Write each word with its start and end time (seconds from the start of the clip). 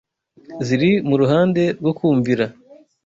ziri 0.65 0.91
mu 1.07 1.15
ruhande 1.21 1.61
rwo 1.79 1.91
kumvira 1.97 2.45